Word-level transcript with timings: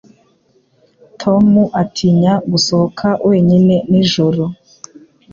Tom 1.21 1.47
atinya 1.81 2.33
gusohoka 2.51 3.07
wenyine 3.29 3.75
nijoro. 3.89 4.43